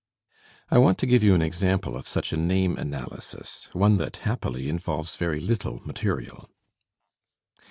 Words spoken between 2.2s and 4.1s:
a name analysis, one